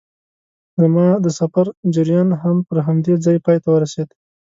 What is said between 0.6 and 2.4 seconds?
زما د سفر جریان